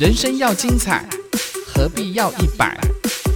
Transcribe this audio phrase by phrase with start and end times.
[0.00, 1.04] 人生要精彩，
[1.66, 2.74] 何必要一百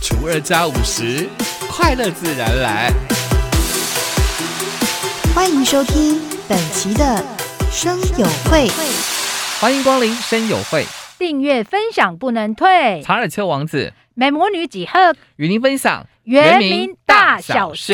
[0.01, 1.29] 除二加五十？
[1.69, 2.91] 快乐自然来。
[5.35, 7.23] 欢迎收听本期的
[7.71, 8.67] 生友会，
[9.61, 10.87] 欢迎光临生友会，
[11.19, 13.03] 订阅分享不能退。
[13.05, 17.93] 查尔丘王子美魔女几何与您分享原名大小事。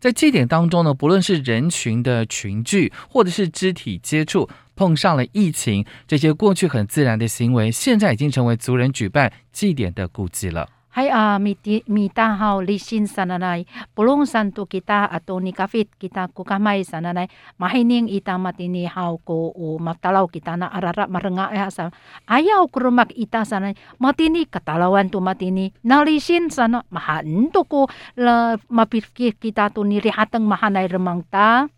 [0.00, 10.68] 在祭典当中呢，不论是人群的群聚，或者是肢体接触，碰上了疫情，这些过去很自然的行为，现在已经成为族人举办祭典的顾忌了。
[10.90, 13.62] Hai ah miti mita hau lisin sananai
[13.94, 17.30] pulung santu kita atau ni kafit kita ku kamai sananai
[17.62, 21.94] mahining ita matini hau ko u matalau kita na arara marenga ya sa
[22.26, 27.86] ayau kurumak ita sanai matini katalawan tu matini nalisin sana mahan ko
[28.18, 31.70] la mapikir kita tu ni rihateng mahanai remang ta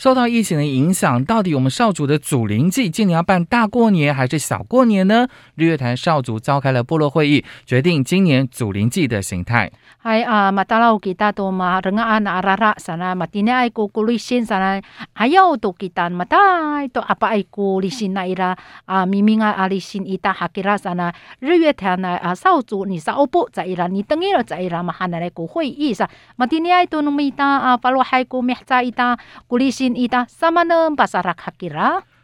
[0.00, 5.28] 受到疫情的影响，到底我们少主的祖灵祭今年要办大过年还是小过年呢？
[5.56, 9.70] 日月潭少主召开了部落会议，决定今年祖灵祭的形态。
[9.98, 14.80] 还啊，马达拉乌吉达多嘛，人家阿拉拉山啊，马蒂尼爱古古里新山啊，
[15.12, 16.38] 还有多吉丹马达，
[16.90, 26.08] 多阿巴爱古里新那一拉啊，明明啊阿里新伊达哈吉拉山啊，日月潭的啊少主，你少不在伊拉，你等于了在伊拉嘛，喊来来开会议噻。
[26.36, 29.89] 马蒂尼爱多努米达啊，法罗海古米扎伊达古里新。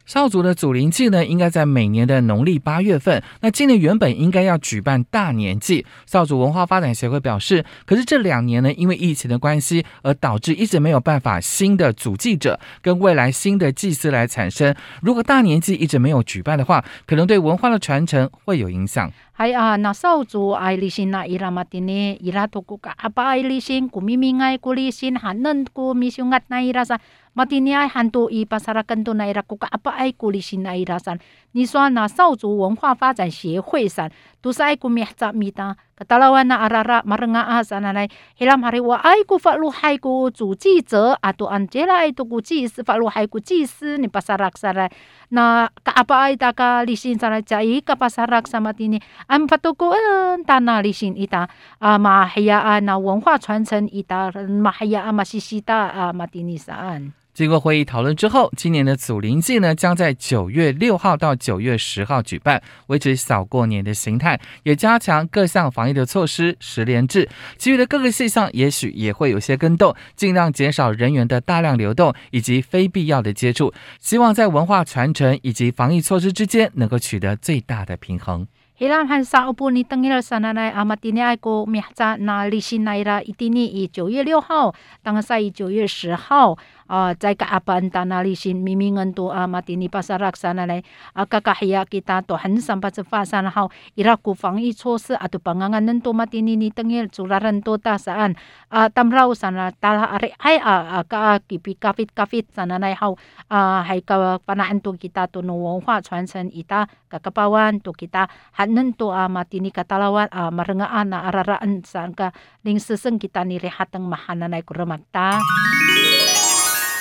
[0.09, 3.20] 少族的祖灵祭呢，应该在每年的农历八月份。
[3.41, 14.72] 那今年原本应该要举办大年祭，少族文化发展协会表示，可是这两年呢，因为疫情的关系，而导致一直没有办法新的祖祭者跟未来新的祭司来产生。
[15.03, 19.11] 如果大年祭一直没有举办的话，可能对文化的传承会有影响。
[19.33, 27.00] 还啊，那少主爱礼信那一拉嘛，听呢伊拉托古卡阿巴爱礼信古咪咪爱古礼信，寒冷古咪修个那一拉萨。
[27.37, 30.65] Mati ni ai han tu i pasarakan tu na ira ku ka apa ai ku lisin
[30.65, 31.21] na ira san
[31.56, 34.11] 你说那少族文化发展协会 san
[34.43, 39.00] tu sai ku mihza mita katalawan na arara marenga a sana lai hilam hari wa
[39.00, 43.25] ai ku fa lu hai ku 主记者 atau anjela itu ku 祭司 fa lu hai
[43.28, 44.93] ku 祭司 ni pasarak sana
[45.32, 49.88] na ka apa ai ta ka lisin sana jai ka pasarak sama tini am fatuku
[49.97, 51.49] en ta na lisin ita
[51.81, 67.29] ah mahaya na 文化传承 ita mahaya masisita ah matini saan 经过会议讨论之后，今年的祖灵祭呢，将在九月六号到九月十号举办，维持小过年的形态，也加强各项防疫的措施，十连制。
[67.59, 73.71] 其余的各个细项也许也会有些更动，尽量减少人员的大量流动以及非必要的接触，
[74.01, 78.49] 希望在文化传承以及防疫措施之间能够取得最大的平衡。
[78.79, 83.65] Hilam han sa upo ni tengil sana nai amatini ai ko miha na lisin naira itini
[83.73, 90.87] i 九月六号，当赛以九月十号啊，在个阿班达那 lisin mimingan tu amatini pasarak sana nai
[91.19, 93.67] akakahya kita to han sampai sefa sana hau
[93.99, 98.39] iraku 防疫措施 atau panganganan tu matini ni tengil curaran tu ta saan
[98.71, 103.19] ah tamrau sana tala are ai a ka kipi kafit kafit sana nai hau
[103.51, 109.11] ah hai ka panaan tu kita tu no 文化传承 ita kakapawan tu kita hanen tu
[109.11, 112.31] a matini katalawan a marengaan na araraan sangka
[112.63, 115.43] ling seseng kita ni rehatang mahananay kuremakta.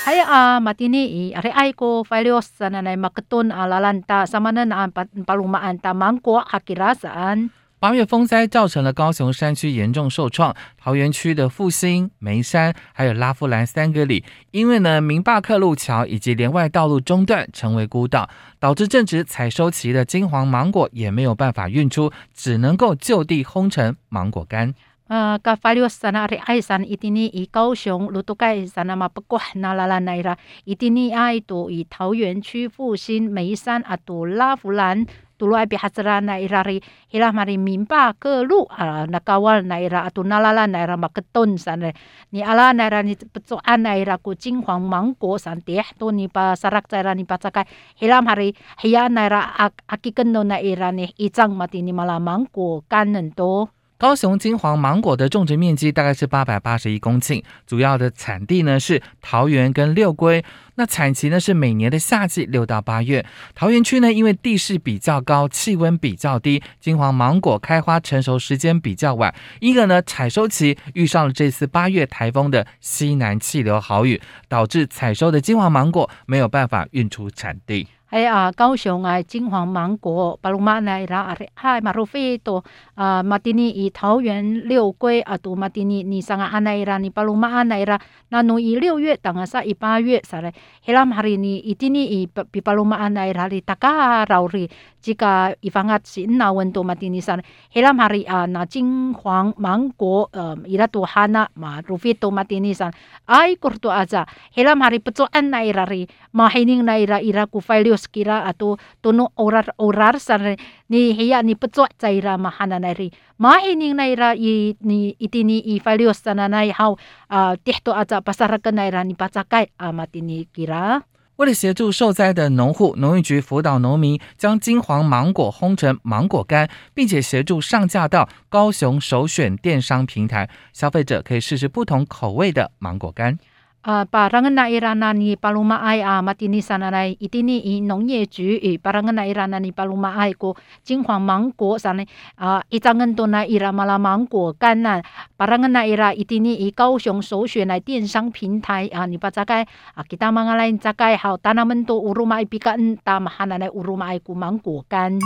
[0.06, 4.62] Hay a matini i are ay ko falios sana nay maketun a lalanta sama na
[4.64, 4.86] na
[5.26, 7.50] palumaan ta mangko hakira saan.
[7.80, 18.30] 八月风灾造成了高雄山区严重受创，桃园区的复兴、梅山还有拉夫兰三个里，因为呢明坝客路桥以及连外道路中断，成为孤岛，
[18.60, 24.76] 导致正值采收期的金黄芒果也没有办法运出，只能够就地烘成芒果干。
[25.06, 30.34] Uh, ka falios sana ari ay san itini i Kaohsiung lutukay sana mapakuh na lalanaira
[30.66, 35.06] itini ay to i 桃园区复兴梅山啊 to 拉弗兰
[35.38, 36.82] tuloy bihasra na irari
[37.14, 41.86] hila mari mimpa ke lu ah, nakawal na ira atu nalala na ira maketon san
[42.34, 46.26] ni ala na ira ni petsoan na ira ku jinghwang mangko san teh to ni
[46.32, 47.68] pa sarak sa ira ni pa sakai
[48.02, 52.18] hila mari hiya na ira ak akiken no na ira ni ijang mati ni mala
[52.18, 60.44] mangko kanen to 高雄金黄芒果的种植面积大概是八百八十一公顷，主要的产地呢是桃园跟六龟。
[60.76, 63.26] 那产期呢是每年的夏季六到八月。
[63.54, 77.88] 桃园区呢因为地势比较高，气温比较低，金黄芒果开花成熟时间比较晚，因而呢采收期遇上了这次八月台风的西南气流豪雨，导致采收的金黄芒果没有办法运出产地。
[78.15, 82.65] 哎啊，高雄啊，金黄芒果，巴鲁马奈拉阿嗨马鲁菲多
[82.97, 88.01] 啊，马蒂尼以桃园六龟啊，杜马蒂尼尼桑啊阿奈拉尼巴鲁马阿奈拉，
[88.31, 90.53] 那努以六月当啊sa 以八月啥嘞，
[90.85, 94.69] helam hari ni itini i pi paluma anai hari taka rauri
[95.01, 97.41] jika ifangat si na wento matini san
[97.73, 102.91] helam hari a na 金黄芒果呃ira tu hana ma rufito matini san
[103.27, 108.01] ai kurto aja helam hari peco an na irari mahining na ira ira ku failios
[108.08, 110.58] kira atau tuno orar orar san
[110.90, 116.24] ni hiya ni peco caira mahana na ri mahining na ira i ni itini ifalios
[116.24, 116.98] sana nai hau
[117.30, 121.04] uh, tihto aja pasarakan na ira ni pacakai amatini kira
[121.38, 133.38] 为了协助受灾的农户，农业局辅导农民将金黄芒果烘成芒果干，并且协助上架到高雄首选电商平台，消费者可以试试不同口味的芒果干。
[133.86, 142.04] 啊，巴拉朗那伊拉那尼巴鲁马爱啊，马蒂尼萨那里伊蒂尼伊农业局与巴拉朗那伊拉那尼巴鲁马爱国金黄芒果上呢
[142.34, 145.04] 啊，伊张恩多那伊拉马拉芒果干呐，
[145.38, 149.62] 巴拉朗那伊拉伊蒂尼伊高雄首选来电商平台啊，你把这该
[149.94, 155.20] 啊，给他妈阿来扎盖好，达那么多乌鲁马埃比干，大马哈那来乌鲁马爱国芒果干。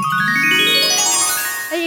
[1.69, 1.77] 号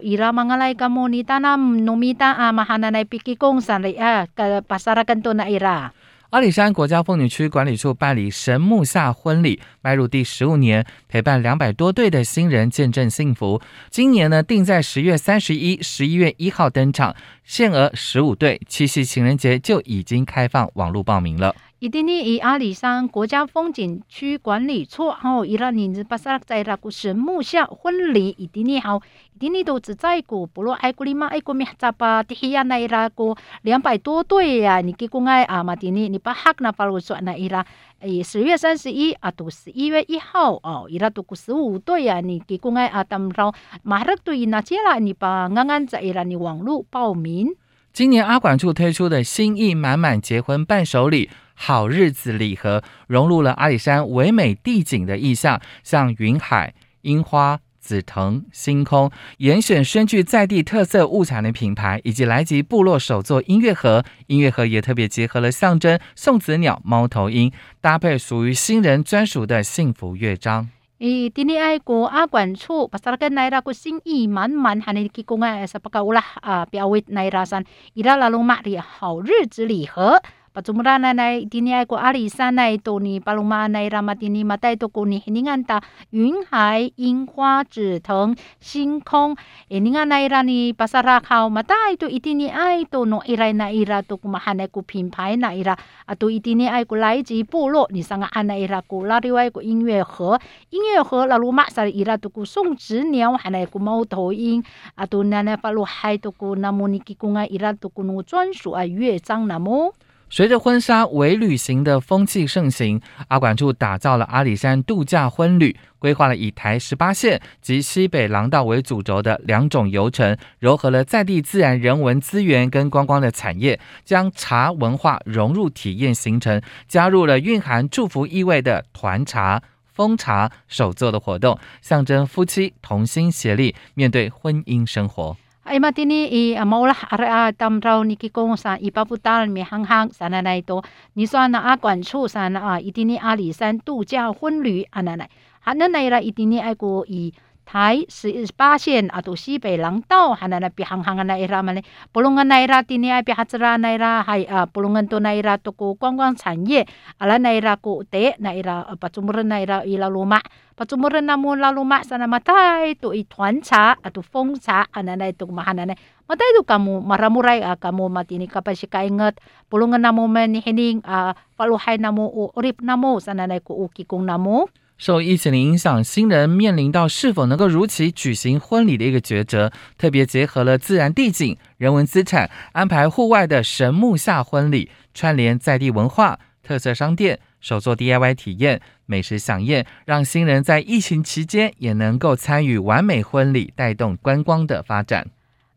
[0.00, 4.24] 伊拉 mga lay kamo ni tanam numita a mahananay pikikong san ah
[4.64, 5.90] pasarakan to na ira.
[6.30, 13.60] 阿里山国家风景区管理处办理神木下婚礼，迈入第十五年，陪伴两百多对的新人见证幸福。
[13.90, 21.54] 今年呢，定在十月三十一、十一月一号登场，限额十五对，七夕情人节就已经开放网络报名了。
[21.82, 29.02] 伊丁尼以阿里山国家风景区管理处吼，伊拉年子巴萨在那个神木下婚礼，伊丁尼好，
[29.34, 37.66] 伊丁尼都只在个不罗爱古里嘛爱古米扎巴蒂希亚那伊拉个两百多对呀，你给公爱阿马丁尼，你把哈那巴罗说那伊拉，
[37.98, 43.52] 诶十月三十一啊，都十一月一号哦，伊拉都个十五对呀，你给公爱阿当绕
[43.82, 47.56] 马上对那接啦，你把安安在伊拉你网络报名。
[47.92, 51.28] 今年阿管处推出的心意满满结婚伴手礼。
[51.54, 64.04] 好日子礼盒融入了阿里山唯美地景的意象，像云海、樱花、紫藤、星空，严选深具在地特色物产的品牌，以及来吉部落首座音乐盒。
[64.28, 70.68] 音乐盒也特别结合了象征送子鸟猫头鹰，搭配属于新人专属的幸福乐章。
[70.98, 77.64] 诶，今年爱国阿管处把萨拉根奈拉个心意满满，喊你去公爱萨巴卡乌拉啊，表为奈拉山
[77.94, 80.22] 伊拉拉鲁玛的好日子礼盒。
[80.52, 84.92] Pacumra na na idini ay ko alisa na ito ni paluma na irama dini mata ito
[84.92, 85.80] ko ni hiningan ta
[86.12, 89.32] 云海樱花紫藤星空
[89.72, 94.20] iningan na ira ni pasarakaw mata ito itini ay to no iray na ira to
[94.20, 95.72] kumahanay ko pimpay na ira
[96.04, 100.38] ato itini ay ko lai ji 部落你上个安那伊拉古拉另外一个音乐盒，
[100.68, 104.62] 音乐盒拉鲁马萨伊拉都古送子鸟，还那个猫头鹰，
[104.96, 109.94] 啊都那那法鲁海都古那么尼基公啊伊拉都古努专属啊乐章那么。
[110.32, 112.98] 随着婚纱为旅行的风气盛行，
[113.28, 129.62] 阿管处打造了阿里山度假婚旅，规划了以台十八线及西北廊道为主轴的两种游程，糅合了在地自然人文资源跟观光的产业，将茶文化融入体验行程，加入了蕴含祝福意味的团茶、
[129.92, 135.36] 封茶、手作的活动，象征夫妻同心协力面对婚姻生活。
[135.62, 140.82] Ay matini i maulah ara tam rau ni kikong sa ipaputal mi hanghang sana na ito
[141.14, 145.30] ni so na a 管处 sana a itini 阿里山度假婚旅 ananai
[145.62, 147.30] hanan na ira itini ai ko i
[147.64, 156.86] 台十八线啊，都西北廊道，还那那比行行那伊拉嘛嘞，布隆个那伊拉，今年还比哈子拉那伊拉，还啊布隆个多那伊拉，都个观光产业，
[157.18, 160.40] 阿拉那伊拉个得那伊拉，把中国人那伊拉伊拉罗马，
[160.76, 165.94] 把中国人那么拉罗马，sana matai tu i 团茶啊，tu 风茶，啊那那 tu mahana na
[166.28, 169.36] matai tu kamu maramurai ah kamu matini kapag si kaingat
[169.68, 174.24] pulungan namo man hining ah paluhay namo o urip namo sana na ko uki kong
[174.24, 174.68] namo
[175.04, 179.72] 受疫情的影响，新人面临到是否能够如期举行婚礼的一个抉择。
[179.98, 195.26] 特别结合了自然地景、人文资产，安排户外的神木下婚礼，串联在地文化、特色商店、手作 DIY 体验、美食飨宴，让新人在疫情期间也能够参与完美婚礼，带动观光的发展。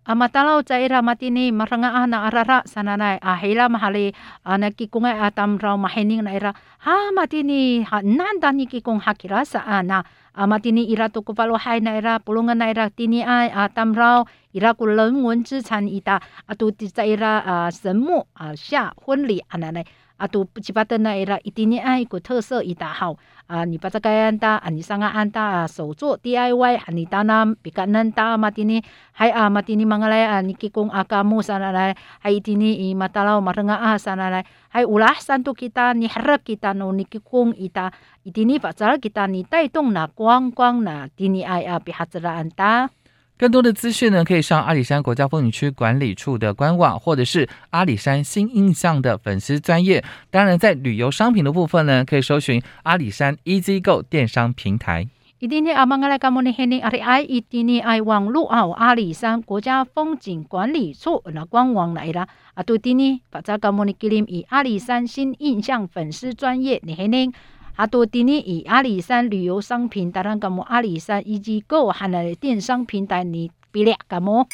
[0.06, 4.14] Amatalaw sa ira matini maranga na arara sananay ahila mahali
[4.46, 6.54] nagkikungay atam raw mahining na ira
[6.86, 10.06] ha matini ha nanda ni kikong hakira sa ana
[10.38, 14.22] amatini ira to kupalo hay na ira pulungan na ira tini ay atam raw
[14.54, 17.42] ira ko 人文之产 ita atu ti sa ira
[17.74, 19.84] 神木啊下婚礼 ananay
[20.18, 23.18] 啊，都不七八的那啦，一定呢爱个特色一大好
[23.48, 28.82] 啊，你把这个安达啊，你上个安达啊，手做 DIY 啊，你当那比较难打嘛的呢，
[29.12, 37.92] 还啊嘛的呢，忙个来啊，你给工啊 kamu sana 来，还一定呢，伊嘛打了嘛人啊 sana 来，还 ulah santu kita ni harap kita no ni kikung ita
[38.24, 42.90] itini pacar kita ni 带动那观光那的呢爱啊，比哈子啦安达。
[43.38, 50.02] 更多的资讯呢，可以上阿里山国家风景区管理处的官网，或者是阿里山新印象的粉丝专业。
[50.32, 55.10] 当然，在旅游商品的部分呢，可以搜寻阿里山 Easy Go 电商平台。
[55.40, 56.54] 一定呢，阿芒个来干么呢？
[56.58, 62.26] 黑呢阿里爱一定呢爱网络啊，阿里山国家风景管理处那官网来啦。
[62.54, 63.94] 啊，对的呢，把这干么呢？
[64.00, 67.34] 给你以阿里山新印象粉丝专业，你黑呢？
[67.76, 74.48] 啊，多的呢以阿里山旅游商品，当然干么阿里山以及购含的电商平台，你比俩个么？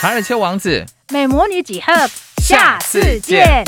[0.00, 1.92] 卡尔丘王子，美魔女几何？
[2.38, 3.62] 下次见。